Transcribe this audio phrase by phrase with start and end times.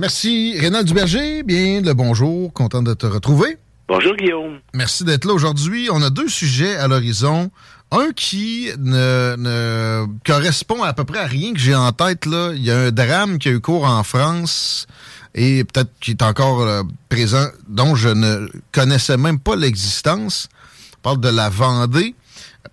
[0.00, 1.42] Merci, Rénal Duberger.
[1.42, 2.50] Bien le bonjour.
[2.54, 3.58] Content de te retrouver.
[3.86, 4.60] Bonjour, Guillaume.
[4.72, 5.90] Merci d'être là aujourd'hui.
[5.92, 7.50] On a deux sujets à l'horizon.
[7.90, 12.24] Un qui ne, ne, correspond à peu près à rien que j'ai en tête.
[12.24, 12.52] Là.
[12.54, 14.86] Il y a un drame qui a eu cours en France
[15.34, 20.48] et peut-être qui est encore euh, présent, dont je ne connaissais même pas l'existence.
[20.94, 22.14] On parle de la Vendée.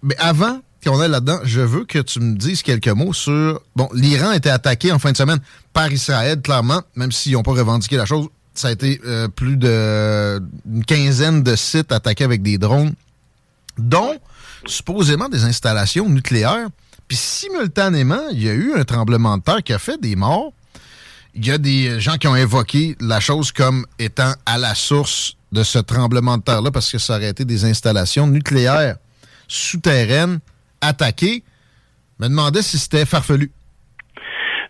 [0.01, 3.61] Mais avant qu'on aille là-dedans, je veux que tu me dises quelques mots sur...
[3.75, 5.39] Bon, l'Iran a été attaqué en fin de semaine
[5.73, 8.27] par Israël, clairement, même s'ils n'ont pas revendiqué la chose.
[8.53, 12.93] Ça a été euh, plus d'une quinzaine de sites attaqués avec des drones,
[13.77, 14.17] dont
[14.65, 16.67] supposément des installations nucléaires.
[17.07, 20.53] Puis simultanément, il y a eu un tremblement de terre qui a fait des morts.
[21.35, 25.35] Il y a des gens qui ont évoqué la chose comme étant à la source
[25.51, 28.97] de ce tremblement de terre-là parce que ça aurait été des installations nucléaires
[29.47, 30.39] souterraines
[30.81, 31.43] attaquées.
[32.19, 33.51] Je me demandais si c'était farfelu.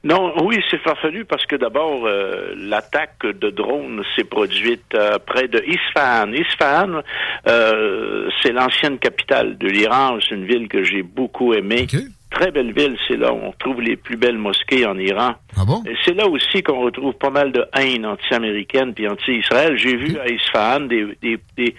[0.04, 5.48] Non, oui, c'est farfelu parce que d'abord, euh, l'attaque de drones s'est produite euh, près
[5.48, 6.32] de Isfahan.
[6.32, 7.02] Isfahan,
[7.48, 10.18] euh, c'est l'ancienne capitale de l'Iran.
[10.22, 11.88] C'est une ville que j'ai beaucoup aimée.
[12.30, 15.36] Très belle ville, c'est là où on trouve les plus belles mosquées en Iran.
[15.56, 15.82] Ah bon?
[15.86, 19.78] Et c'est là aussi qu'on retrouve pas mal de haine anti-américaine puis anti-Israël.
[19.78, 21.76] J'ai vu à Isfahan des, des, des,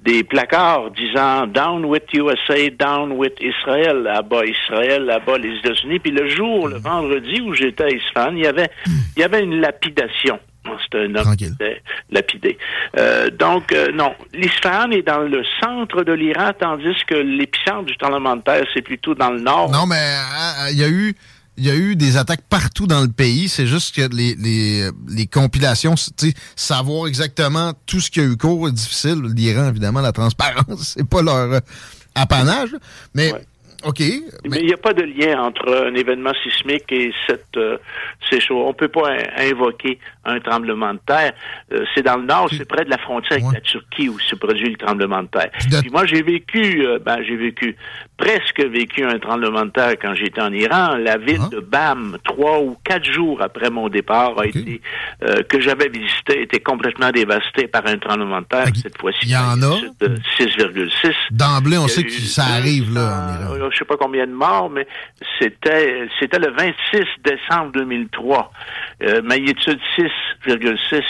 [0.00, 5.98] des, placards disant Down with USA, down with Israel, là-bas Israël, là-bas les États-Unis.
[5.98, 8.70] Puis le jour, le vendredi où j'étais à Isfahan, il y avait,
[9.16, 10.38] il y avait une lapidation.
[10.90, 11.36] C'est un homme
[12.10, 12.58] lapidé.
[12.98, 17.96] Euh, donc, euh, non, l'Isfahan est dans le centre de l'Iran, tandis que l'épicentre du
[17.96, 19.70] tremblement de terre, c'est plutôt dans le nord.
[19.70, 21.14] Non, mais euh, il y a eu
[21.60, 23.48] il y a eu des attaques partout dans le pays.
[23.48, 25.96] C'est juste que les, les, les compilations,
[26.54, 29.20] savoir exactement tout ce qui a eu cours est difficile.
[29.34, 31.60] L'Iran, évidemment, la transparence, c'est pas leur
[32.14, 32.76] apanage.
[33.12, 33.32] Mais
[33.84, 34.00] OK.
[34.44, 37.78] Mais il n'y a pas de lien entre un événement sismique et cette, euh,
[38.28, 38.64] ces choses.
[38.66, 41.32] On peut pas invoquer un tremblement de terre.
[41.72, 44.34] Euh, c'est dans le nord, c'est près de la frontière avec la Turquie où se
[44.34, 45.50] produit le tremblement de terre.
[45.80, 47.76] Puis moi, j'ai vécu, euh, ben, j'ai vécu,
[48.18, 50.96] presque vécu un tremblement de terre quand j'étais en Iran.
[50.98, 51.48] La ville Ah.
[51.52, 54.80] de Bam, trois ou quatre jours après mon départ, a été,
[55.22, 58.66] euh, que j'avais visité, était complètement dévastée par un tremblement de terre.
[58.74, 59.76] Cette fois-ci, Il y en a?
[60.00, 61.14] de 6,6.
[61.30, 63.54] D'emblée, on sait que ça arrive là en Iran.
[63.66, 64.86] euh, je sais pas combien de morts, mais
[65.38, 68.50] c'était c'était le 26 décembre 2003.
[69.04, 71.02] Euh, magnitude 6,6.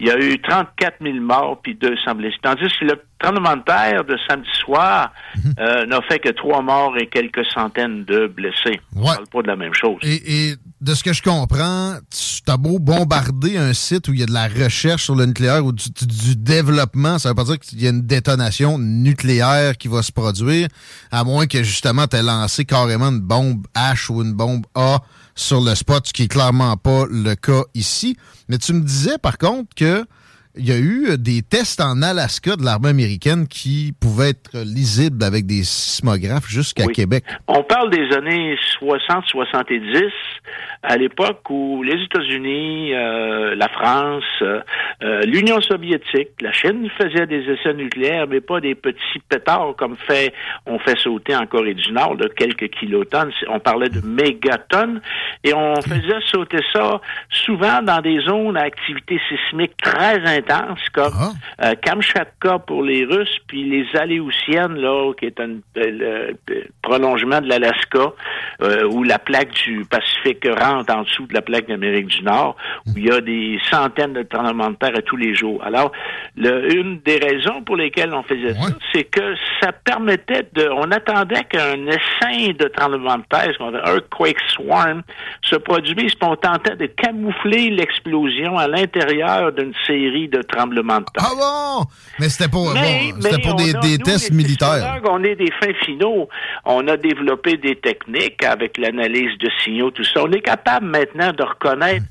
[0.00, 2.36] Il y a eu 34 000 morts puis 200 blessés.
[2.42, 5.54] Tandis que le tremblement de terre de samedi soir Mhm.
[5.58, 8.80] euh, n'a fait que trois morts et quelques centaines de blessés.
[8.94, 9.98] On parle pas de la même chose.
[10.02, 14.20] Et, et de ce que je comprends, tu as beau bombarder un site où il
[14.20, 17.58] y a de la recherche sur le nucléaire ou du développement, ça veut pas dire
[17.58, 20.68] qu'il y a une détonation nucléaire qui va se produire,
[21.10, 24.98] à moins que justement tu aies lancé carrément une bombe H ou une bombe A
[25.34, 28.16] sur le spot, ce qui est clairement pas le cas ici.
[28.48, 30.04] Mais tu me disais par contre que
[30.56, 35.24] il y a eu des tests en Alaska de l'armée américaine qui pouvaient être lisibles
[35.24, 37.24] avec des sismographes jusqu'à Québec.
[37.48, 40.10] On parle des années 60-70,
[40.84, 44.60] à l'époque où les États-Unis, euh, la France, euh,
[45.02, 49.96] euh, l'Union soviétique, la Chine faisaient des essais nucléaires, mais pas des petits pétards comme
[49.96, 50.32] fait
[50.66, 53.32] on fait sauter en Corée du Nord de quelques kilotonnes.
[53.48, 55.00] On parlait de mégatonnes
[55.42, 57.00] et on faisait sauter ça
[57.30, 61.30] souvent dans des zones à activité sismique très intense comme Ah.
[61.66, 67.40] euh, Kamchatka pour les Russes, puis les Aléoutiennes, là, qui est un euh, le prolongement
[67.40, 68.12] de l'Alaska,
[68.62, 72.56] euh, où la plaque du Pacifique en dessous de la plaque d'Amérique du Nord,
[72.86, 75.62] où il y a des centaines de tremblements de terre à tous les jours.
[75.64, 75.92] Alors,
[76.36, 80.68] le- une des raisons pour lesquelles on faisait ça, c'est que ça permettait de...
[80.70, 85.02] On attendait qu'un essaim de tremblement de terre, ce qu'on appelle earthquake swarm,
[85.42, 91.06] se produise, puis on tentait de camoufler l'explosion à l'intérieur d'une série de tremblements de
[91.14, 91.26] terre.
[91.30, 91.34] Ah
[91.80, 91.84] bon?
[92.18, 95.00] Mais c'était pour, Mais- bon, mais pour des, a- des nous, tests militaires.
[95.08, 96.28] On est des fins finaux.
[96.64, 100.20] On a développé des techniques avec l'analyse de signaux, tout ça.
[100.24, 102.04] On est capable maintenant de reconnaître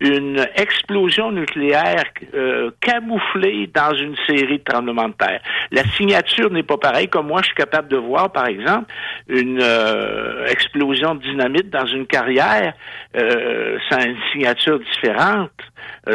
[0.00, 5.40] une explosion nucléaire euh, camouflée dans une série de tremblements de terre.
[5.70, 7.08] La signature n'est pas pareille.
[7.08, 8.86] Comme moi, je suis capable de voir, par exemple,
[9.28, 12.74] une euh, explosion de dynamite dans une carrière.
[13.16, 15.50] Euh, a une signature différente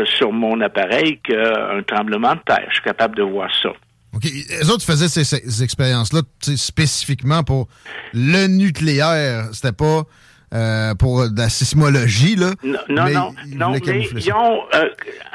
[0.05, 2.65] sur mon appareil qu'un tremblement de terre.
[2.69, 3.69] Je suis capable de voir ça.
[4.13, 4.23] OK.
[4.23, 7.67] Les autres faisaient ces, ces expériences-là spécifiquement pour
[8.13, 9.45] le nucléaire.
[9.51, 10.03] C'était pas
[10.53, 12.51] euh, pour de la sismologie, là.
[12.63, 13.79] Non, non, mais non, ils non, mais
[14.15, 14.89] ils ont euh,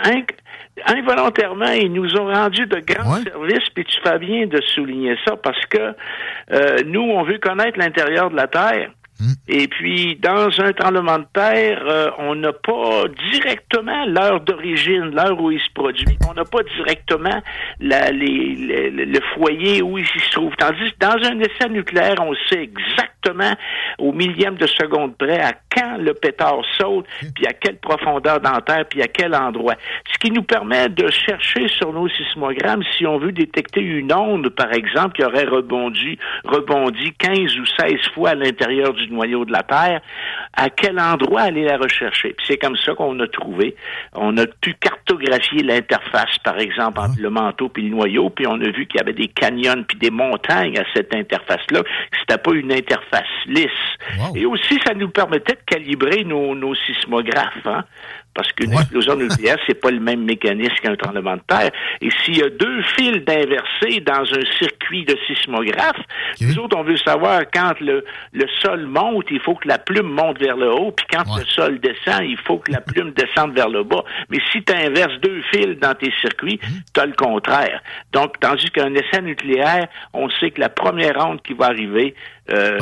[0.04, 0.36] inc-
[0.86, 3.22] involontairement, ils nous ont rendu de grands Ouais.
[3.24, 5.94] services, puis tu fais bien de souligner ça parce que
[6.52, 8.90] euh, nous, on veut connaître l'intérieur de la Terre.
[9.20, 9.32] Hmm.
[9.48, 15.40] Et puis, dans un tremblement de terre, euh, on n'a pas directement l'heure d'origine, l'heure
[15.40, 16.16] où il se produit.
[16.30, 17.42] On n'a pas directement
[17.80, 20.54] la, les, les- le- foyer où il se trouve.
[20.56, 23.54] Tandis que dans un essai nucléaire, on sait exactement
[23.98, 28.52] au millième de seconde près à quand le pétard saute, puis à quelle profondeur dans
[28.52, 29.74] la terre, puis à quel endroit.
[30.12, 34.48] Ce qui nous permet de chercher sur nos sismogrammes si on veut détecter une onde,
[34.50, 39.52] par exemple, qui aurait rebondi, rebondi 15 ou 16 fois à l'intérieur du noyau de
[39.52, 40.00] la Terre,
[40.55, 42.34] à quel endroit aller la rechercher?
[42.34, 43.76] Puis c'est comme ça qu'on a trouvé.
[44.14, 48.60] On a pu cartographier l'interface, par exemple, entre le manteau puis le noyau, puis on
[48.60, 51.82] a vu qu'il y avait des canyons puis des montagnes à cette interface-là.
[52.20, 53.69] C'était pas une interface lisse.
[54.19, 54.37] Wow.
[54.37, 57.84] Et aussi, ça nous permettait de calibrer nos, nos sismographes, hein,
[58.38, 58.76] parce qu'une Ouais.
[58.82, 61.70] explosion nucléaire, c'est pas le même mécanisme qu'un tremblement de terre.
[62.00, 65.99] Et s'il y a deux fils d'inversés dans un circuit de sismographe,
[66.40, 70.06] nous autres, on veut savoir quand le, le sol monte, il faut que la plume
[70.08, 71.40] monte vers le haut, puis quand Ouais.
[71.40, 74.05] le sol descend, il faut que la plume descende vers le bas.
[74.31, 76.61] Mais si tu inverses deux fils dans tes circuits,
[76.94, 77.82] tu as le contraire.
[78.12, 82.14] Donc, tandis qu'un essai nucléaire, on sait que la première onde qui va arriver
[82.50, 82.78] euh,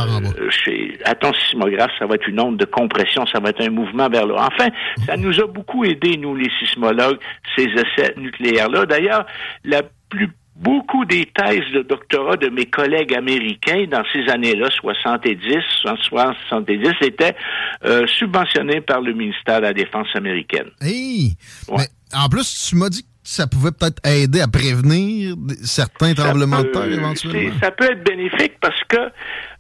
[0.51, 3.71] chez, à ton sismographe, ça va être une onde de compression, ça va être un
[3.71, 4.39] mouvement vers le haut.
[4.39, 4.69] Enfin,
[5.07, 7.19] ça nous a beaucoup aidé, nous, les sismologues,
[7.57, 8.87] ces essais nucléaires-là.
[8.87, 9.27] D'ailleurs,
[9.65, 15.39] la plus Beaucoup des thèses de doctorat de mes collègues américains dans ces années-là, 70,
[15.83, 17.37] 60, 70, étaient
[17.85, 20.71] euh, subventionnés par le ministère de la Défense américaine.
[20.81, 21.35] Hey!
[21.69, 21.85] Ouais.
[22.13, 26.25] Mais en plus, tu m'as dit que ça pouvait peut-être aider à prévenir certains Ça
[26.25, 27.53] tremblements de terre éventuellement.
[27.61, 29.11] Ça peut être bénéfique parce que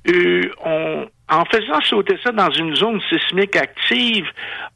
[0.09, 4.27] euh, on, en faisant sauter ça dans une zone sismique active,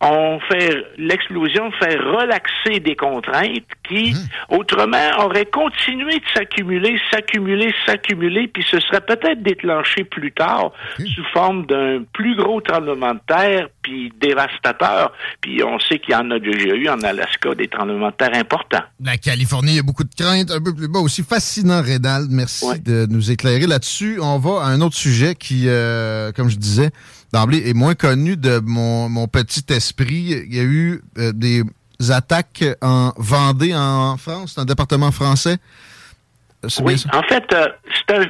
[0.01, 4.55] on fait l'explosion fait relaxer des contraintes qui, Mmh.
[4.57, 11.25] autrement, auraient continué de s'accumuler, s'accumuler, s'accumuler, puis ce serait peut-être déclenché plus tard sous
[11.33, 15.13] forme d'un plus gros tremblement de terre, puis dévastateur.
[15.41, 18.35] Puis on sait qu'il y en a déjà eu en Alaska des tremblements de terre
[18.35, 18.83] importants.
[19.05, 21.23] La Californie, il y a beaucoup de craintes, un peu plus bas aussi.
[21.23, 22.25] Fascinant, Rénal.
[22.31, 22.79] Merci Ouais.
[22.79, 24.19] de nous éclairer là-dessus.
[24.21, 26.91] On va à un autre sujet qui, euh, comme je disais,
[27.35, 30.45] d'emblée est moins connu de mon, mon petit esprit.
[30.47, 31.63] Il y a eu euh, des
[32.09, 35.59] attaques en Vendée, en France, c'est un département français.
[36.81, 37.69] Oui, en fait, euh,
[38.07, 38.25] c'est un,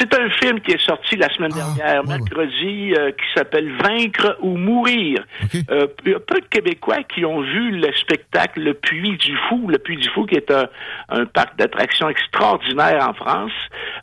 [0.00, 2.18] c'est un film qui est sorti la semaine Ah, dernière, ouais, ouais.
[2.18, 5.22] mercredi, euh, qui s'appelle Vaincre ou mourir.
[5.44, 5.60] OK.
[5.70, 9.36] Euh, il y a peu de Québécois qui ont vu le spectacle Le Puy du
[9.48, 9.68] Fou.
[9.68, 10.66] Le Puy du Fou, qui est un,
[11.10, 13.52] un parc d'attractions extraordinaire en France,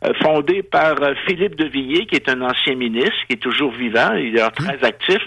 [0.04, 3.72] euh, fondé par euh, Philippe de Villiers, qui est un ancien ministre, qui est toujours
[3.72, 5.18] vivant, il est très actif,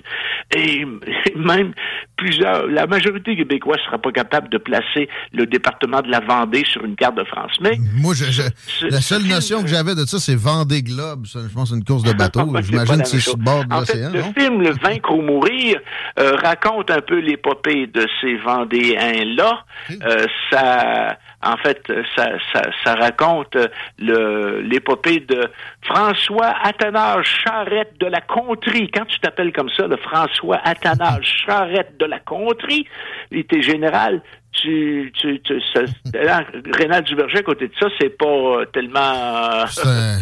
[0.55, 0.85] et, et
[1.35, 1.73] même
[2.15, 6.63] plusieurs, la majorité québécois ne sera pas capable de placer le département de la Vendée
[6.65, 7.51] sur une carte de France.
[7.61, 8.43] Mais Moi, je,
[8.87, 11.25] la seule notion que j'avais de ça, c'est Vendée Globe.
[11.25, 12.41] Ça, je pense que c'est une course de bateau.
[12.61, 14.33] J'imagine que c'est sur le bord de l'océan, le non?
[14.33, 15.79] film Le Vaincre ou Mourir
[16.19, 19.65] euh, raconte un peu l'épopée de ces Vendéens-là.
[19.91, 21.81] Euh, ça, en fait,
[22.15, 25.49] ça, ça, ça raconte euh, l'épopée de
[25.83, 28.89] François Athanase Charrette de la Contrie.
[28.91, 32.85] Quand tu t'appelles comme ça, le François Athanase Charrette de la Contrie,
[33.31, 34.21] il était général.
[34.53, 35.81] Tu, tu, tu, ça-
[36.13, 36.43] là,
[36.73, 38.99] Rénal Duverger, à côté de ça, c'est pas euh, tellement...
[38.99, 39.65] euh,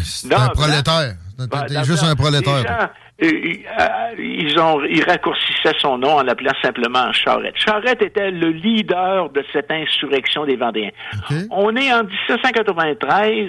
[0.04, 1.14] C'est un, prolétaire.
[1.38, 2.62] T'es- bah, T'es juste un prolétaire.
[3.22, 3.30] Gens,
[4.18, 7.54] ils ont ils raccourcissaient son nom en l'appelant simplement Charette.
[7.56, 10.90] Charette était le leader de cette insurrection des Vendéens.
[11.50, 13.48] On est en 1793,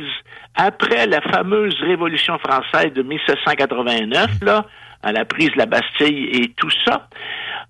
[0.55, 4.65] après la fameuse Révolution française de 1789, là,
[5.03, 7.07] à la prise de la Bastille et tout ça.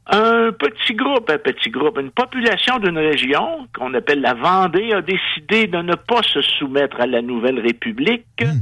[0.07, 5.01] Un petit groupe, un petit groupe, une population d'une région qu'on appelle la Vendée a
[5.01, 8.25] décidé de ne pas se soumettre à la nouvelle République.
[8.41, 8.61] Hmm.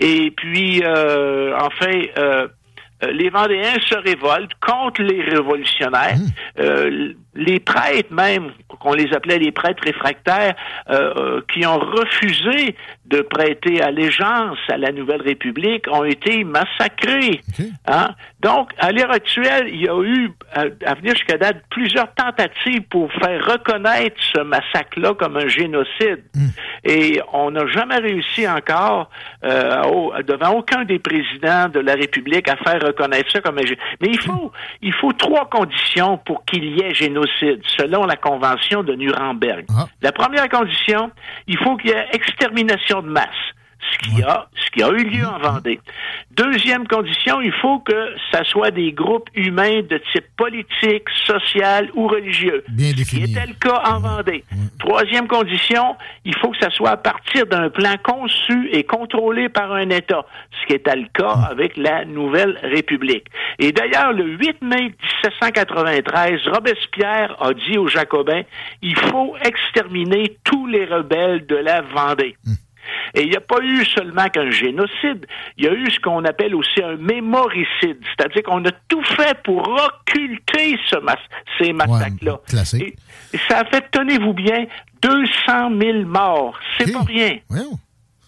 [0.00, 2.48] Et puis, euh, enfin, euh,
[3.02, 6.16] euh, les Vendéens se révoltent contre les révolutionnaires.
[6.16, 6.60] Mmh.
[6.60, 10.54] Euh, les prêtres même, qu'on les appelait les prêtres réfractaires,
[10.88, 12.74] euh, qui ont refusé
[13.06, 17.40] de prêter allégeance à la Nouvelle République, ont été massacrés.
[17.86, 18.10] Hein?
[18.40, 23.12] Donc, à l'heure actuelle, il y a eu, à, venir jusqu'à date, plusieurs tentatives pour
[23.12, 26.22] faire reconnaître ce massacre-là comme un génocide.
[26.34, 26.46] Mmh.
[26.84, 29.10] Et on n'a jamais réussi encore,
[29.42, 33.78] devant aucun des présidents de la République, à faire reconnaître ça comme un génocide.
[34.00, 37.19] Mais il faut, il faut trois conditions pour qu'il y ait génocide,
[37.76, 39.66] selon la Convention de Nuremberg.
[39.70, 39.88] Ah.
[40.02, 41.10] La première condition,
[41.46, 43.26] il faut qu'il y ait extermination de masse
[43.80, 45.80] ce qui a, ce qui a eu lieu en Vendée.
[46.30, 52.06] Deuxième condition, il faut que ça soit des groupes humains de type politique, social ou
[52.08, 52.64] religieux.
[52.68, 53.22] Bien défini.
[53.22, 54.44] Ce qui était le cas en Vendée.
[54.78, 59.72] Troisième condition, il faut que ça soit à partir d'un plan conçu et contrôlé par
[59.72, 60.24] un État,
[60.60, 63.26] ce qui était le cas avec la Nouvelle République.
[63.58, 68.42] Et d'ailleurs, le 8 mai 1793, Robespierre a dit aux Jacobins,
[68.82, 72.36] il faut exterminer tous les rebelles de la Vendée.
[72.46, 72.54] Hum.
[73.14, 75.26] Et il n'y a pas eu seulement qu'un génocide,
[75.56, 79.36] il y a eu ce qu'on appelle aussi un mémoricide, c'est-à-dire qu'on a tout fait
[79.44, 80.96] pour occulter ce
[81.58, 82.40] ces massacres-là.
[82.74, 82.94] et,
[83.48, 84.66] ça a fait, tenez-vous bien,
[85.02, 86.58] 200 000 morts.
[86.78, 87.38] C'est pas rien.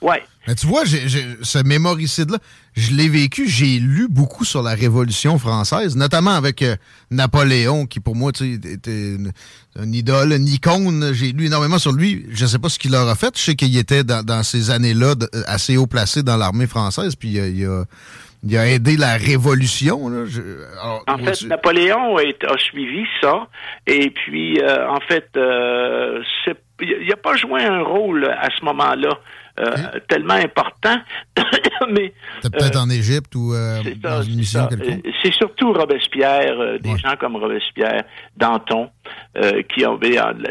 [0.01, 0.23] Ouais.
[0.47, 2.39] Mais tu vois, ce mémoricide-là,
[2.75, 6.77] je l'ai vécu, j'ai lu beaucoup sur la Révolution française, notamment avec euh,
[7.11, 9.17] Napoléon, qui pour moi était
[9.77, 11.13] une, idole, une icône.
[11.13, 12.27] J'ai lu énormément sur lui.
[12.31, 13.37] Je ne sais pas ce qu'il aura fait.
[13.37, 15.15] Je sais qu'il était dans, ces années-là
[15.47, 17.85] assez haut placé dans l'armée française, puis il a,
[18.45, 20.07] il a aidé la révolution.
[21.07, 23.47] en fait, Napoléon a, suivi ça.
[23.87, 26.23] Et puis, euh, en fait, euh,
[26.81, 29.19] il n'a pas joué un rôle à ce moment-là.
[29.61, 29.77] Euh,
[30.09, 30.97] tellement important.
[31.91, 32.13] mais
[32.43, 33.55] peut-être en Égypte ou
[34.03, 35.07] dans une mission quelconque?
[35.23, 38.05] C'est surtout Robespierre, des gens comme Robespierre,
[38.37, 38.91] Danton,
[39.69, 39.99] qui ont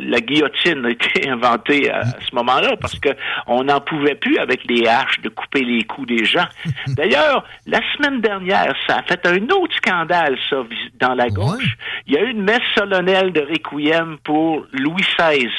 [0.02, 3.10] la guillotine a été inventée à, ce moment-là parce que
[3.48, 6.48] on n'en pouvait plus avec les haches de couper les coups des gens.
[6.88, 10.64] D'ailleurs, la semaine dernière, ça a fait un autre scandale, ça,
[11.00, 11.78] dans la gauche.
[12.08, 15.50] Il y a eu une messe solennelle de Requiem pour Louis XVI.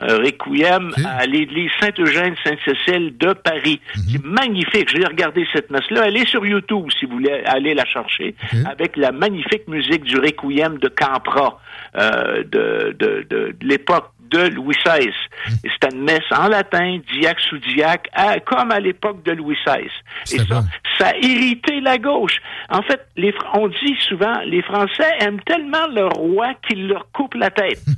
[0.00, 3.80] Un Requiem à l'église Saint-Eugène-Sainte-Cécile de Paris.
[3.96, 4.02] Mhm.
[4.08, 4.88] C'est magnifique.
[4.88, 6.04] J'ai regardé cette messe-là.
[6.06, 8.34] Elle est sur YouTube, si vous voulez aller la chercher,
[8.70, 11.60] avec la magnifique musique du Requiem de Campra,
[11.96, 15.08] euh, de, de, de l'époque de Louis XVI.
[15.08, 15.54] Hum.
[15.64, 18.08] Et c'était une messe en latin, diaque sous diaque,
[18.46, 19.88] comme à l'époque de Louis XVI.
[20.32, 20.64] Et ça,
[20.98, 22.38] ça a irrité la gauche.
[22.68, 27.34] En fait, les, on dit souvent, les Français aiment tellement le roi qu'ils leur coupent
[27.34, 27.82] la tête.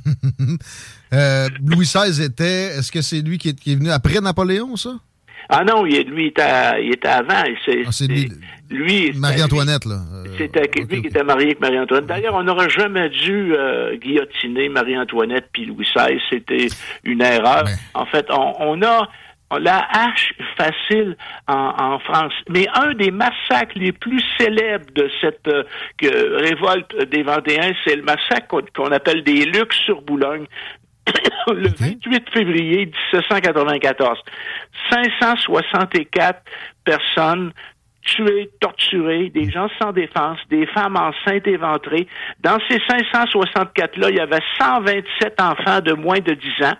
[1.11, 4.91] Euh, Louis XVI était, est-ce que c'est lui qui est, venu après Napoléon, ça?
[5.47, 7.43] Ah non, il, lui, il était, il était avant.
[7.65, 8.13] C'est, ah,
[8.69, 9.11] lui.
[9.15, 10.01] Marie-Antoinette, là.
[10.13, 12.07] Euh, c'était lui qui était marié avec Marie-Antoinette.
[12.07, 16.19] D'ailleurs, on n'aurait jamais dû euh, guillotiner Marie-Antoinette puis Louis XVI.
[16.29, 16.67] C'était
[17.03, 17.63] une erreur.
[17.63, 17.75] Ben.
[17.93, 19.09] En fait, on, a
[19.59, 21.17] la hache facile
[21.47, 22.33] en, France.
[22.49, 25.63] Mais un des massacres les plus célèbres de cette euh,
[26.37, 30.45] révolte des Vendéens, c'est le massacre qu'on appelle des Lucs sur Boulogne.
[31.53, 34.19] le 28 février 1794.
[34.89, 36.41] 564
[36.83, 37.53] personnes
[38.01, 42.07] tués, torturés, des gens sans défense, des femmes enceintes éventrées.
[42.41, 46.77] Dans ces 564-là, il y avait 127 enfants de moins de 10 ans.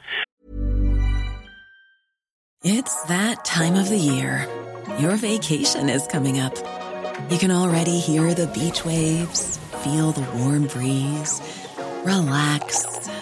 [2.63, 4.45] It's that time of the year.
[5.00, 6.53] Your vacation is coming up.
[7.29, 11.41] You can already hear the beach waves, feel the warm breeze,
[12.03, 13.00] relax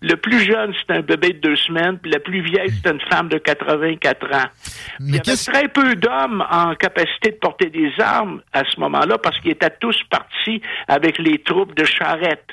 [0.00, 3.00] Le plus jeune, c'est un bébé de deux semaines, puis la plus vieille, c'est une
[3.10, 4.48] femme de 84 ans.
[5.00, 8.78] Mais Il y avait très peu d'hommes en capacité de porter des armes à ce
[8.80, 12.46] moment-là parce qu'ils étaient tous partis avec les troupes de charrette.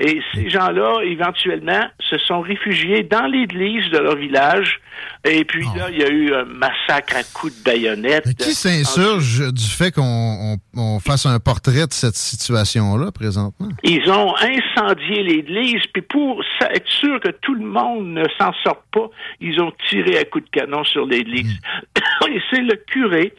[0.00, 4.80] Et ces gens-là, éventuellement, se sont réfugiés dans l'église de leur village.
[5.24, 5.78] Et puis Oh.
[5.78, 8.24] là, il y a eu un massacre à coups de baïonnette.
[8.26, 13.68] Mais qui s'insurge du fait qu'on on- on fasse un portrait de cette situation-là présentement?
[13.82, 18.82] Ils ont incendié l'église, puis pour être sûr que tout le monde ne s'en sorte
[18.92, 19.08] pas,
[19.40, 21.58] ils ont tiré à coups de canon sur l'église.
[22.28, 23.32] Et c'est le curé,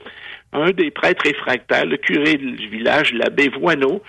[0.52, 4.02] un des prêtres réfractaires, le curé du village, l'abbé Voineau,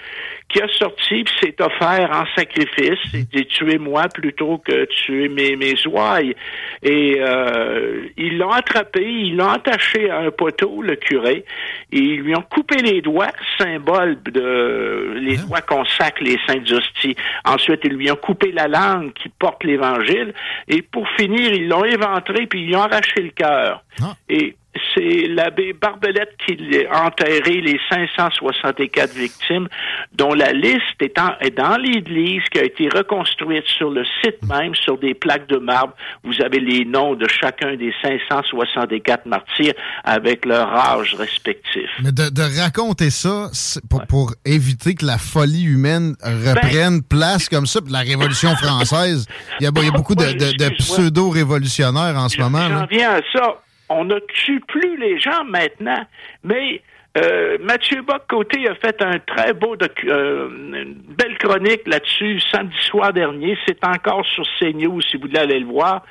[0.49, 2.99] qui a sorti s'est offert en sacrifice.
[3.13, 6.35] Il dit tuez-moi plutôt que tuer mes, mes ouailles.
[6.83, 11.45] Et euh, ils l'ont attrapé, ils l'ont attaché à un poteau, le curé,
[11.93, 17.17] et ils lui ont coupé les doigts, symbole de les doigts consacrent les saintes hosties.
[17.45, 20.33] Ensuite, ils lui ont coupé la langue qui porte l'évangile,
[20.69, 23.85] et pour finir, ils l'ont éventré puis ils lui ont arraché le cœur.
[24.03, 24.15] Ah.
[24.29, 24.57] Et
[24.95, 26.57] c'est l'abbé Barbelette qui
[26.91, 29.69] a enterré les 564 victimes,
[30.13, 34.43] dont la liste est, en- est dans l'église qui a été reconstruite sur le site
[34.49, 35.95] même, sur des plaques de marbre.
[36.23, 39.75] Vous avez les noms de chacun des 564 martyrs
[40.05, 41.89] avec leur âge respectif.
[42.03, 43.51] Mais de, de raconter ça
[43.89, 49.27] pour, pour éviter que la folie humaine reprenne place comme ça, puis la Révolution française,
[49.61, 50.77] il y a, il y a beaucoup de, de- de Excuse-moi.
[50.79, 52.69] pseudo-révolutionnaires en ce moment.
[52.69, 53.55] J'en viens à ça.
[53.91, 56.05] On ne tue plus les gens maintenant,
[56.45, 56.81] mais
[57.19, 62.77] euh, Mathieu Bock-Côté a fait un très beau, docu- euh, une belle chronique là-dessus samedi
[62.83, 63.59] soir dernier.
[63.67, 66.05] C'est encore sur CNews si vous voulez aller le voir.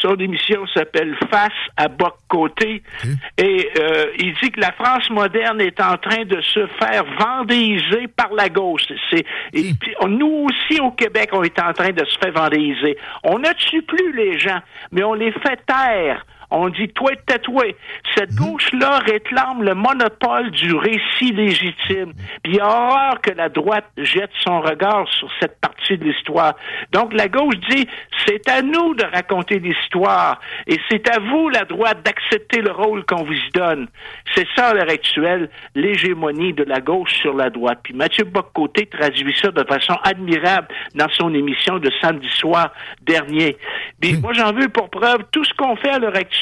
[0.00, 2.82] Son émission s'appelle Face à Bock-Côté.
[3.36, 8.08] Et euh, il dit que la France moderne est en train de se faire vendéiser
[8.08, 8.84] par la gauche.
[9.10, 12.32] C'est, et puis, on- nous aussi au Québec, on est en train de se faire
[12.32, 12.96] vendéiser.
[13.24, 16.24] On ne tue plus les gens, mais on les fait taire.
[16.50, 17.76] On dit toi tatoué.
[18.14, 22.12] Cette gauche-là réclame le monopole du récit légitime.
[22.42, 26.04] Puis il y a horreur que la droite jette son regard sur cette partie de
[26.04, 26.54] l'histoire.
[26.92, 27.88] Donc la gauche dit
[28.26, 33.04] c'est à nous de raconter l'histoire et c'est à vous la droite d'accepter le rôle
[33.04, 33.88] qu'on vous y donne.
[34.34, 37.80] C'est ça à l'heure actuelle l'hégémonie de la gauche sur la droite.
[37.82, 43.56] Puis Mathieu Boccoté traduit ça de façon admirable dans son émission de samedi soir dernier.
[44.00, 46.35] Puis moi j'en veux pour preuve tout ce qu'on fait à l'heure actuelle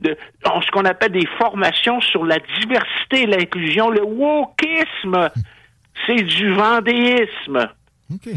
[0.00, 5.30] de en ce qu'on appelle des formations sur la diversité et l'inclusion, le wokisme,
[6.06, 7.68] c'est du vendéisme.
[8.12, 8.30] OK.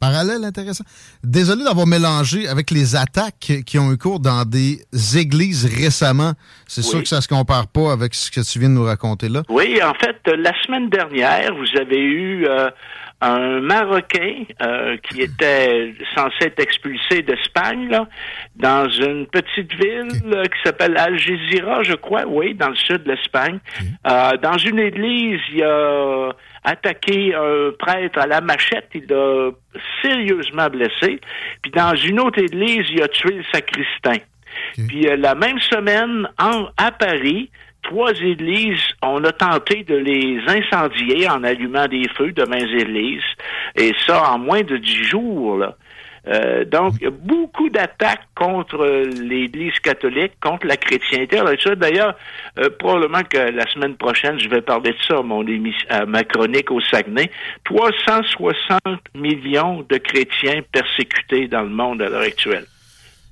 [0.00, 0.82] Parallèle intéressant.
[1.22, 4.80] Désolé d'avoir mélangé avec les attaques qui ont eu cours dans des
[5.16, 6.32] églises récemment.
[6.66, 6.88] C'est Oui.
[6.90, 9.42] sûr que ça se compare pas avec ce que tu viens de nous raconter là.
[9.48, 12.68] Oui, en fait, la semaine dernière, vous avez eu euh,
[13.22, 18.08] un Marocain euh, qui était censé être expulsé d'Espagne, là,
[18.56, 23.12] dans une petite ville euh, qui s'appelle Algésiras, je crois, oui, dans le sud de
[23.12, 23.60] l'Espagne.
[24.06, 26.32] Euh, dans une église, il a
[26.64, 29.50] attaqué un prêtre à la machette, il l'a
[30.02, 31.20] sérieusement blessé.
[31.62, 34.18] Puis dans une autre église, il a tué le sacristain.
[34.88, 37.50] Puis euh, la même semaine, en, à Paris,
[37.82, 43.22] trois églises, on a tenté de les incendier en allumant des feux de mains églises.
[43.76, 45.76] Et ça en moins de dix jours, là.
[46.28, 48.86] Euh, donc, il y a beaucoup d'attaques contre
[49.20, 51.38] l'Église catholique, contre la chrétienté.
[51.38, 52.14] Alors, ça, D'ailleurs,
[52.58, 56.06] euh, probablement que la semaine prochaine, je vais parler de ça à, mon émission, à
[56.06, 57.30] ma chronique au Saguenay.
[57.64, 58.80] 360
[59.16, 62.66] millions de chrétiens persécutés dans le monde à l'heure actuelle.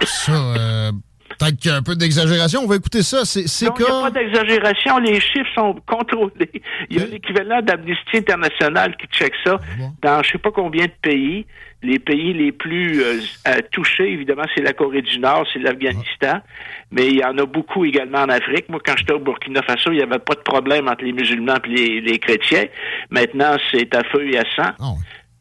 [0.02, 0.90] Ça, euh,
[1.40, 2.60] peut-être qu'il y a un peu d'exagération.
[2.62, 3.24] On va écouter ça.
[3.24, 4.98] C'est c'est Non, il n'y a pas d'exagération.
[4.98, 6.62] Les chiffres sont contrôlés.
[6.90, 9.92] Il y a l'équivalent d'Amnesty International qui check ça bon?
[10.02, 11.46] dans je sais pas combien de pays.
[11.82, 16.42] Les pays les plus euh, euh, touchés, évidemment, c'est la Corée du Nord, c'est l'Afghanistan,
[16.90, 18.68] mais il y en a beaucoup également en Afrique.
[18.68, 21.56] Moi, quand j'étais au Burkina Faso, il n'y avait pas de problème entre les musulmans
[21.64, 22.66] et les, les chrétiens.
[23.08, 24.72] Maintenant, c'est à feu et à sang.
[24.78, 24.92] Ah.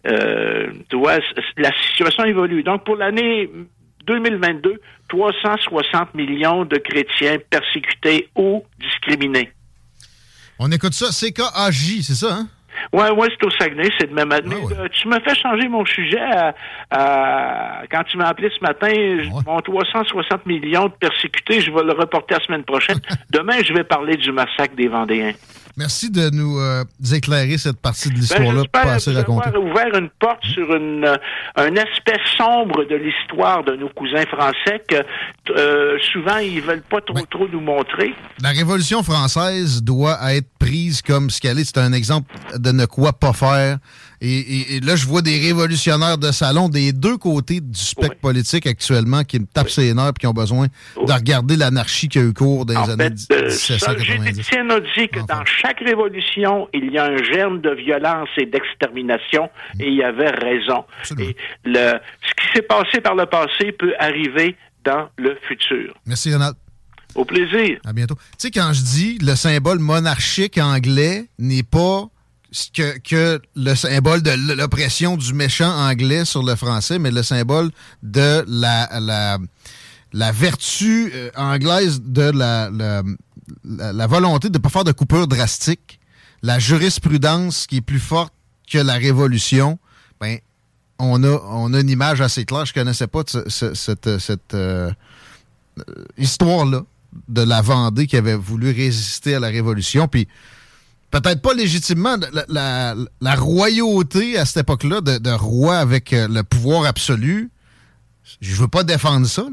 [0.07, 1.17] Euh, tu vois,
[1.57, 2.63] la situation évolue.
[2.63, 3.49] Donc, pour l'année
[4.09, 9.51] 2022, 360 millions de chrétiens persécutés ou discriminés.
[10.57, 11.07] On écoute ça.
[11.07, 12.47] CKAJ, c'est ça, hein?
[12.93, 14.55] Ouais, ouais, c'est au Saguenay, c'est de même année.
[14.69, 16.21] Mais euh, tu m'as fait changer mon sujet
[16.91, 18.87] à, quand tu m'as appelé ce matin.
[19.45, 22.99] Mon 360 millions de persécutés, je vais le reporter la semaine prochaine.
[23.29, 25.33] Demain, je vais parler du massacre des Vendéens.
[25.79, 29.57] Merci de nous euh, éclairer cette partie de ben, l'histoire-là, ben, pas assez racontée.
[29.57, 31.15] ouvert une porte sur une, euh,
[31.55, 34.97] un aspect sombre de l'histoire de nos cousins français que
[35.55, 38.13] euh, souvent ils veulent pas trop trop nous montrer.
[38.43, 41.63] La Révolution française doit être prise comme ce qu'elle est.
[41.63, 43.77] C'est un exemple de ne quoi pas faire
[44.21, 49.23] et, là, je vois des révolutionnaires de salon des deux côtés du spectre politique actuellement
[49.23, 52.33] qui me tapent ses nerfs et qui ont besoin de regarder l'anarchie qui a eu
[52.33, 54.49] cours dans les années 1790.
[54.53, 58.45] Euh, a dit que dans chaque révolution, il y a un germe de violence et
[58.45, 60.83] d'extermination et il y avait raison.
[61.17, 65.93] Et le, ce qui s'est passé par le passé peut arriver dans le futur.
[66.05, 66.55] Merci, Ronald.
[67.15, 67.79] Au plaisir.
[67.85, 68.15] À bientôt.
[68.15, 72.09] Tu sais, quand je dis le symbole monarchique anglais n'est pas
[72.73, 77.71] que, que le symbole de l'oppression du méchant anglais sur le français, mais le symbole
[78.03, 79.37] de la, la,
[80.13, 83.03] la vertu euh, anglaise de la, la,
[83.63, 85.99] la, volonté de ne pas faire de coupure drastique,
[86.41, 88.33] la jurisprudence qui est plus forte
[88.69, 89.79] que la révolution,
[90.19, 90.39] ben,
[90.97, 92.65] on a, on a une image assez claire.
[92.65, 94.91] Je connaissais pas cette, cette euh,
[96.17, 96.83] histoire-là
[97.27, 100.07] de la Vendée qui avait voulu résister à la révolution.
[100.07, 100.27] Puis
[101.11, 102.17] peut-être pas légitimement,
[102.47, 107.51] la, royauté à cette époque-là, de, roi avec euh, le pouvoir absolu,
[108.41, 109.45] je veux pas défendre ça,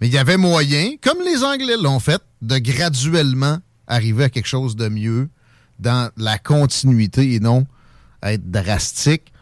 [0.00, 4.46] mais il y avait moyen, comme les Anglais l'ont fait, de graduellement arriver à quelque
[4.46, 5.28] chose de mieux
[5.78, 7.66] dans la continuité et non
[8.22, 9.32] être drastique.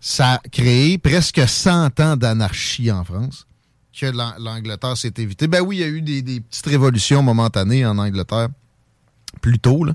[0.00, 3.46] Ça a créé presque 100 ans d'anarchie en France
[3.98, 5.46] que l'Angleterre s'est évité.
[5.46, 8.48] Ben oui, il y a eu des, des, petites révolutions momentanées en Angleterre
[9.40, 9.94] plus tôt, là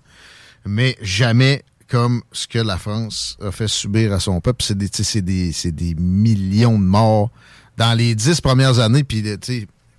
[0.66, 4.64] mais jamais comme ce que la France a fait subir à son peuple.
[4.64, 4.90] C'est des,
[5.22, 7.32] des, des, millions de morts
[7.78, 9.24] dans les dix premières années, puis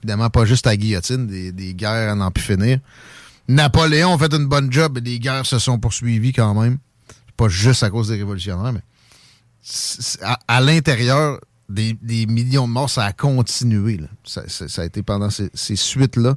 [0.00, 2.78] évidemment pas juste à guillotine, des, guerres à n'en plus finir.
[3.48, 6.78] Napoléon a fait une bonne job, et les guerres se sont poursuivies quand même.
[7.36, 8.82] Pas juste à cause des révolutionnaires, mais
[10.46, 11.96] à, l'intérieur des,
[12.26, 14.00] millions de morts, ça a continué.
[14.24, 14.42] Ça,
[14.76, 16.36] a été pendant ces, ces suites-là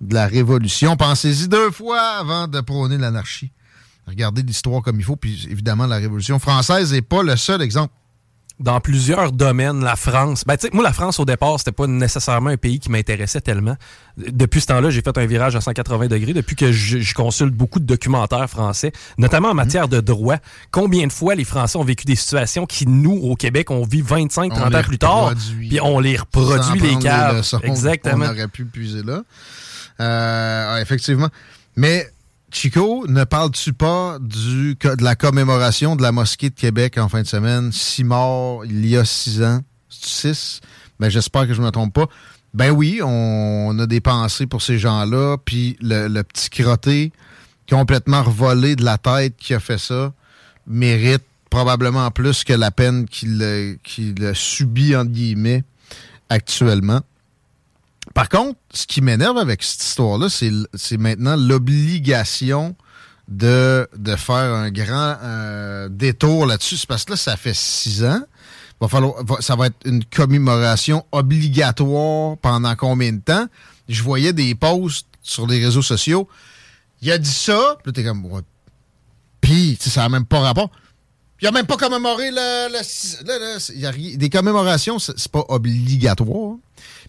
[0.00, 0.96] de la Révolution.
[0.96, 3.52] Pensez-y deux fois avant de prôner l'anarchie
[4.08, 5.16] regarder l'histoire comme il faut.
[5.16, 7.92] Puis évidemment, la Révolution française n'est pas le seul exemple.
[8.60, 10.42] Dans plusieurs domaines, la France.
[10.44, 13.76] Ben, moi, la France, au départ, c'était pas nécessairement un pays qui m'intéressait tellement.
[14.16, 16.32] Depuis ce temps-là, j'ai fait un virage à 180 degrés.
[16.32, 20.38] Depuis que je, consulte beaucoup de documentaires français, notamment en matière de droit.
[20.72, 24.02] Combien de fois les Français ont vécu des situations qui, nous, au Québec, on vit
[24.02, 27.40] 25, 30 ans plus tard, puis on les reproduit, les cas.
[27.62, 28.26] Exactement.
[28.26, 29.22] On aurait pu puiser là.
[30.00, 31.28] Euh, effectivement.
[31.76, 32.10] Mais
[32.50, 37.22] Chico, ne parles-tu pas du, de la commémoration de la mosquée de Québec en fin
[37.22, 37.72] de semaine?
[37.72, 39.60] Six morts il y a six ans.
[39.90, 40.60] Six?
[40.98, 42.06] Ben, j'espère que je ne me trompe pas.
[42.54, 45.36] Ben oui, on, a des pensées pour ces gens-là.
[45.44, 47.12] Puis le, petit crotté
[47.68, 50.12] complètement revolé de la tête qui a fait ça
[50.66, 55.64] mérite probablement plus que la peine qu'il a subit, entre guillemets,
[56.28, 57.00] actuellement.
[58.18, 62.74] Par contre, ce qui m'énerve avec cette histoire-là, c'est maintenant l'obligation
[63.28, 66.84] de, de faire un grand euh, détour là-dessus.
[66.88, 68.20] Parce que là, ça fait six ans.
[68.80, 73.46] Va falloir, ça va être une commémoration obligatoire pendant combien de temps?
[73.88, 76.28] Je voyais des posts sur les réseaux sociaux.
[77.02, 78.26] Il a dit ça, puis t'es comme...
[79.40, 80.72] Puis, ça n'a même pas rapport.
[81.40, 84.16] Il a même pas commémoré le...
[84.16, 86.56] des commémorations, c'est pas obligatoire.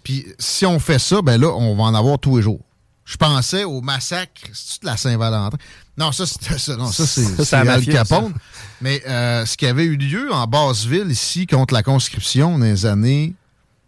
[0.03, 2.61] Puis si on fait ça, ben là, on va en avoir tous les jours.
[3.05, 4.41] Je pensais au massacre,
[4.81, 5.57] de la Saint-Valentin?
[5.97, 8.33] Non, ça, c'est non, ça, c'est Al Capone.
[8.81, 12.85] Mais euh, ce qui avait eu lieu en Basse-Ville, ici, contre la conscription dans les
[12.85, 13.33] années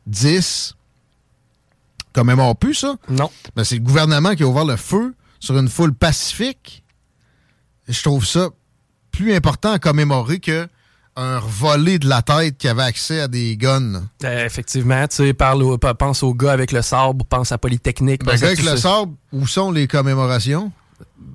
[0.07, 0.75] 10,
[2.13, 2.95] commémore plus ça?
[3.09, 3.29] Non.
[3.55, 6.83] Ben, c'est le gouvernement qui a ouvert le feu sur une foule pacifique.
[7.87, 8.49] je trouve ça
[9.11, 10.67] plus important à commémorer que
[11.15, 14.03] un volé de la tête qui avait accès à des guns.
[14.23, 18.23] Euh, effectivement, tu sais, parle pense au gars avec le sabre, pense à Polytechnique.
[18.25, 20.71] Le gars avec le sabre, où sont les commémorations?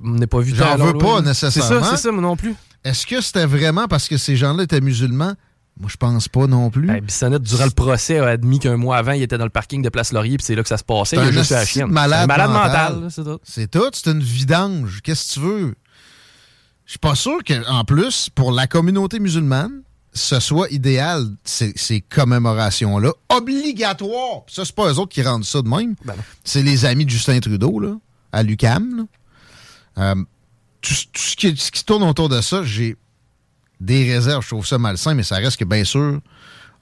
[0.04, 1.80] On n'est pas vu J'en veux pas nécessairement.
[1.80, 2.54] C'est ça, c'est ça, moi non plus.
[2.84, 5.34] Est-ce que c'était vraiment parce que ces gens-là étaient musulmans?
[5.78, 6.86] Moi, je pense pas non plus.
[6.86, 9.82] Ben, Bissonnette, durant le procès, a admis qu'un mois avant, il était dans le parking
[9.82, 11.16] de Place Laurier, puis c'est là que ça se passait.
[11.16, 11.90] Il a juste la chienne.
[11.90, 13.08] Malade, malade mental.
[13.10, 13.38] c'est tout.
[13.42, 15.00] C'est tout, c'est une vidange.
[15.02, 15.74] Qu'est-ce que tu veux?
[16.86, 19.82] Je suis pas sûr qu'en plus, pour la communauté musulmane,
[20.14, 24.42] ce soit idéal, ces, commémorations-là, obligatoires.
[24.46, 25.94] Ça, c'est pas eux autres qui rendent ça de même.
[26.04, 27.96] Ben c'est les amis de Justin Trudeau, là,
[28.32, 29.06] à l'UCAM.
[29.98, 30.14] Euh,
[30.80, 32.96] tout, ce, qui, tourne autour de ça, j'ai
[33.80, 34.42] des réserves.
[34.42, 36.20] Je trouve ça malsain, mais ça reste que, bien sûr,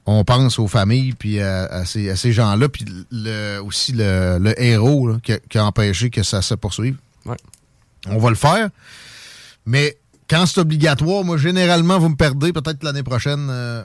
[0.07, 5.65] on pense aux familles, puis à, ces, gens-là, puis le, aussi le, héros qui, a,
[5.65, 6.97] empêché que ça se poursuive.
[8.07, 8.69] On va le faire,
[9.67, 9.99] mais
[10.29, 12.53] quand c'est obligatoire, moi, généralement, vous me perdez.
[12.53, 13.83] Peut-être l'année prochaine, euh,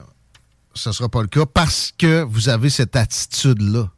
[0.74, 3.88] ce ne sera pas le cas parce que vous avez cette attitude-là.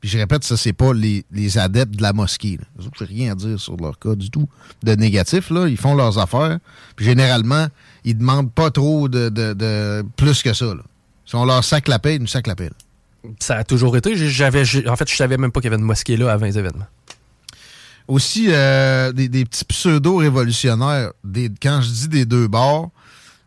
[0.00, 1.24] Puis je répète, ça, c'est pas les,
[1.58, 2.58] adeptes de la mosquée.
[2.78, 4.46] Je n'ai rien à dire sur leur cas du tout
[4.82, 5.50] de négatif.
[5.50, 5.66] Là.
[5.66, 6.58] Ils font leurs affaires.
[6.94, 7.68] Puis généralement,
[8.04, 10.74] ils demandent pas trop de, plus que ça.
[11.24, 12.70] Si on leur sac la paix, ils nous sac la paix.
[13.38, 14.12] Ça a toujours été.
[14.12, 16.84] En fait, je savais même pas qu'il y avait une mosquée là avant les événements
[18.08, 21.12] aussi euh, des, petits pseudo-révolutionnaires,
[21.62, 22.90] quand je dis des deux bords,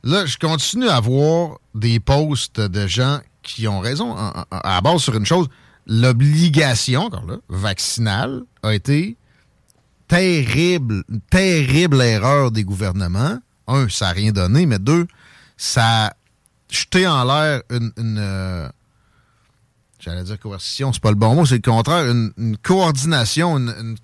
[0.04, 5.16] là, je continue à voir des posts de gens qui ont raison à base sur
[5.16, 5.48] une chose.
[5.86, 7.10] L'obligation,
[7.48, 9.16] vaccinale a été
[10.08, 13.40] terrible, terrible erreur des gouvernements.
[13.68, 15.08] Un, ça n'a rien donné, mais deux,
[15.58, 16.14] ça a
[16.70, 18.68] jeté en l'air une, euh,
[20.00, 23.98] j'allais dire coercition, c'est pas le bon mot, c'est le contraire, une, coordination, une, une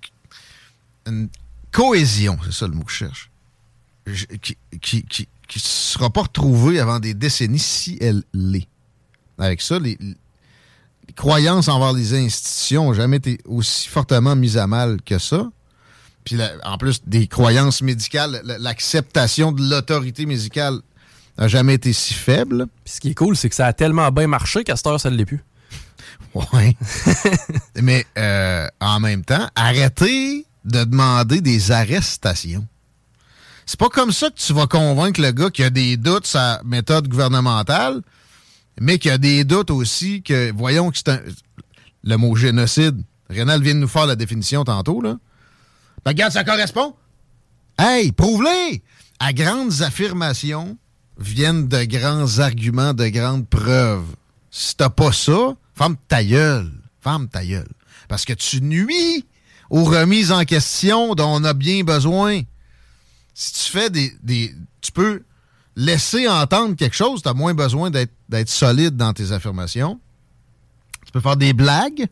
[1.70, 3.30] cohésion, c'est ça le mot que je cherche,
[4.40, 8.68] qui, qui, qui, sera pas retrouvée avant des décennies si elle l'est.
[9.38, 9.98] Avec ça, les,
[11.16, 15.50] croyances envers les institutions n'ont jamais été aussi fortement mises à mal que ça.
[16.24, 20.80] Puis en plus des croyances médicales, l'acceptation de l'autorité médicale
[21.38, 22.66] n'a jamais été si faible.
[22.84, 25.00] Puis ce qui est cool, c'est que ça a tellement bien marché qu'à cette heure,
[25.00, 25.44] ça ne l'est plus.
[26.34, 26.76] Oui.
[27.80, 32.66] Mais euh, en même temps, arrêtez de demander des arrestations.
[33.66, 36.38] C'est pas comme ça que tu vas convaincre le gars qui a des doutes sur
[36.38, 38.02] sa méthode gouvernementale,
[38.80, 41.20] mais qui a des doutes aussi que, voyons que c'est un.
[42.06, 43.02] Le mot génocide.
[43.30, 45.16] Rénal vient de nous faire la définition tantôt, là.
[46.04, 46.94] Ben, regarde, ça correspond.
[47.78, 48.82] Hey, prouve-les!
[49.18, 50.76] À grandes affirmations
[51.18, 54.14] viennent de grands arguments, de grandes preuves.
[54.50, 56.70] Si t'as pas ça, ferme ta gueule.
[57.00, 57.72] Ferme ta gueule.
[58.08, 59.24] Parce que tu nuis
[59.74, 62.42] aux remises en question dont on a bien besoin.
[63.34, 64.54] Si tu fais des.
[64.80, 65.24] tu peux
[65.74, 69.98] laisser entendre quelque chose, tu as moins besoin d'être solide dans tes affirmations.
[71.04, 72.06] Tu peux faire des blagues,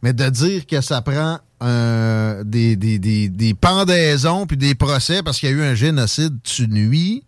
[0.00, 5.52] mais de dire que ça prend des, des, pendaisons puis des procès parce qu'il y
[5.52, 7.24] a eu un génocide, tu nuis